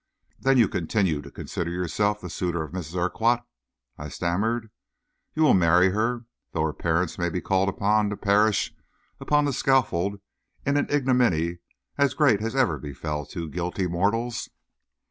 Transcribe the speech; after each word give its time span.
"Then 0.39 0.57
you 0.57 0.67
continue 0.67 1.21
to 1.21 1.29
consider 1.29 1.69
yourself 1.69 2.21
the 2.21 2.29
suitor 2.31 2.63
of 2.63 2.73
Miss 2.73 2.95
Urquhart," 2.95 3.43
I 3.99 4.09
stammered. 4.09 4.71
"You 5.35 5.43
will 5.43 5.53
marry 5.53 5.89
her, 5.91 6.25
though 6.53 6.63
her 6.63 6.73
parents 6.73 7.19
may 7.19 7.29
be 7.29 7.39
called 7.39 7.69
upon 7.69 8.09
to 8.09 8.17
perish 8.17 8.73
upon 9.19 9.45
the 9.45 9.53
scaffold 9.53 10.19
in 10.65 10.75
an 10.77 10.87
ignominy 10.89 11.59
as 11.99 12.15
great 12.15 12.41
as 12.41 12.55
ever 12.55 12.79
befell 12.79 13.27
two 13.27 13.47
guilty 13.47 13.85
mortals?" 13.85 14.49